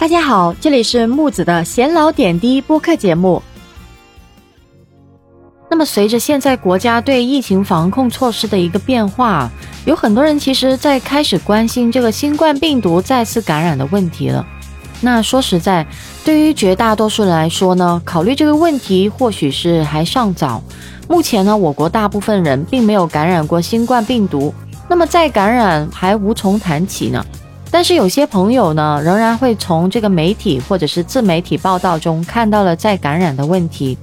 [0.00, 3.42] 大家好，这里是木子的闲聊点滴播客节目。
[5.68, 9.50] 那么，随着现在国家对疫情防控措施的一个变化，
[9.84, 14.46] 有很多人其实在开始关心这个新冠病毒再次感染的问题了。
[15.02, 15.86] 那说实在，
[16.24, 20.62] 对于绝大多数人来说呢，考虑这个问题或许是还尚早。
[21.08, 24.54] 目前呢，我国大部分人并没有感染过新冠病毒，
[24.88, 27.22] 那么再感染还无从谈起呢。
[27.70, 33.96] 但是有些朋友呢，仍然会从这个媒体或者是自媒体报道中看到了再感染的问题，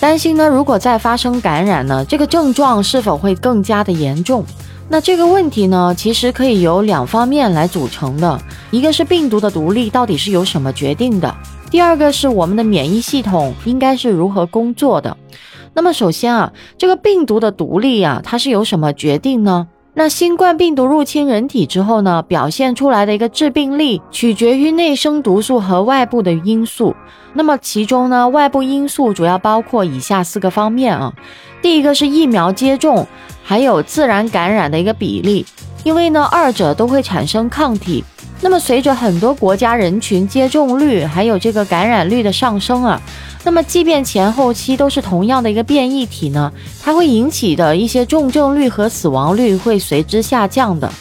[0.00, 4.44] 担心呢，如果再发生感染呢，这个症状是否会更加的严重？
[4.88, 8.38] 那这个问题呢，其实可以由两方面来组成的，
[8.72, 11.34] 一个是病毒的独立到底是由什么决定的，
[11.70, 15.16] 第二个是我们的免疫系统应该是如何工作的。
[15.74, 19.68] 那么首先啊，这个病毒的独立啊，它是由什么决定呢？
[19.94, 26.96] 那新冠病毒入侵人体之后呢，表现出来的一个致病力取决于内生毒素和外部的因素。
[27.34, 31.12] 那么其中呢，外部因素主要包括以下四个方面啊。
[31.60, 33.06] 第一个是疫苗接种，
[33.44, 35.44] 还有自然感染的一个比例，
[35.84, 38.02] 因为呢二者都会产生抗体。
[38.44, 43.00] 那么随着很多国家人群接种率还有这个感染率的上升啊。
[43.44, 50.92] 那么，即便前后期都是同样的一个变异体呢，它会引起的一些重症率和死亡率会随之下降的。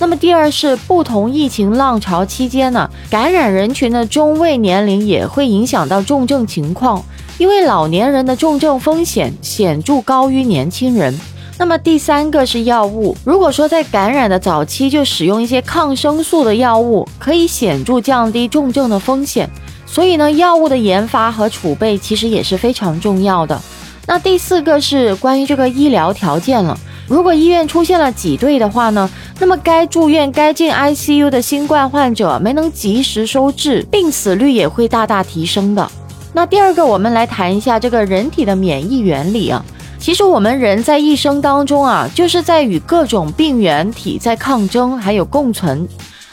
[0.00, 7.04] 那么，第二是不同疫情浪潮期间呢，感染人群的中位年龄也会影响到重症情况，
[7.38, 11.18] 因为老年人的重症风险显著高于年轻人。
[11.60, 19.50] 那么，第三个是药物，如果说在感染的早期就使用一些抗生素的药物，可以显著降低重症的风险。
[19.84, 23.60] 所以呢，药物的研发和储备其实也是非常重要的。
[24.06, 26.78] 那第四个是关于这个医疗条件了。
[27.08, 35.90] 如果医院出现了挤兑的话呢，那么该住院、该进 ICU 的新冠患者没能及时收治，病死率也会大大提升的。
[36.32, 39.64] 那第二个，我们来谈一下这个人体的免疫原理啊。
[39.98, 45.86] 其实我们人在一生当中啊，就是在与各种病原体在抗争，还有共存。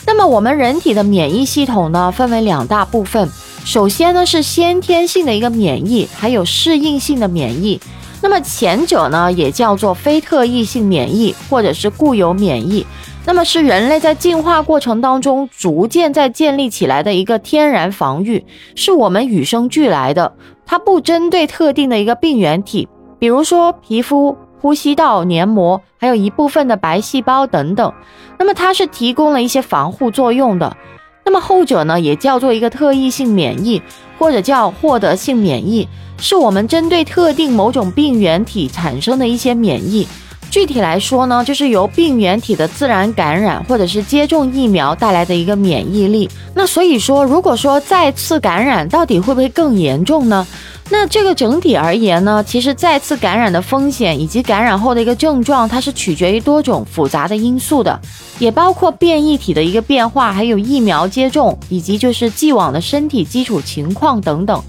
[0.05, 3.27] 那么我们人体的免疫系统呢，分为两大部分。
[3.65, 7.79] 首先呢是先天性的一个免疫，还有适应性的免疫。
[8.21, 12.85] 那么前者呢也叫做非特异性免疫，或者是固有免疫。
[13.25, 18.45] 那么是人类在进化过程当中逐渐在建立起来的一个天然防御，
[18.75, 20.31] 是我们与生俱来的。
[20.67, 22.87] 它不针对特定的一个病原体，
[23.19, 27.93] 比如说皮肤、呼吸道黏膜，还有一部分的白细胞等等。
[28.37, 30.75] 那么它是提供了一些防护作用的。
[31.23, 33.81] 那么后者呢，也叫做一个特异性免疫，
[34.19, 35.87] 或者叫获得性免疫，
[36.17, 40.07] 是我们针对特定某种病原体产生的一些免疫。
[40.51, 46.29] 具体来说呢，就是由病原体的自然感染或者是接种疫苗带来的一个免疫力。
[46.53, 50.45] 那所以说，如果说再次感染，到底会不会更严重呢？
[50.91, 57.99] 那这个整体而言呢，其实再次感染的风险以及感染后的一个症状，它是取决于多种复杂的因素的，
[58.37, 64.63] 也包括变异体的一个变化，还有疫苗接种，以及就是既往的身体基础情况等等。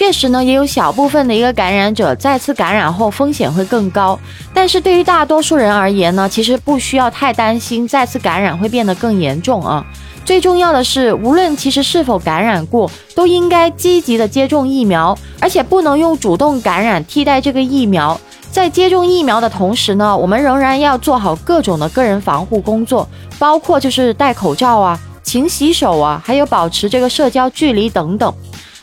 [0.00, 4.18] 确实呢，也有小部分的一个感染者再次感染后风险会更高，
[4.54, 9.84] 但是对于大多数人而言呢，其实不需要太担心再次感染会变得更严重啊。
[10.24, 18.18] 最重要的是，无论其实是否感染过，都应该积极的接种疫苗，而且不能用主动感染替代这个疫苗。
[18.50, 23.06] 在接种疫苗的同时呢，我们仍然要做好各种的个人防护工作，
[23.38, 28.34] 包括就是戴口罩啊、勤洗手啊，还有保持这个社交距离等等。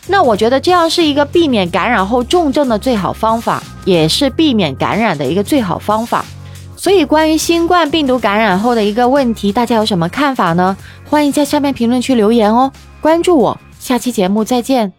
[0.07, 6.23] 那我觉得这样是一个避免感染后重症的最好方法，也是避免感染的一个最好方法。
[6.75, 10.77] 所以，关于新冠病毒感染后的一个问题，大家有什么看法呢？
[11.09, 12.71] 欢迎在下面评论区留言哦。
[13.01, 14.96] 关注我，下期节目再见。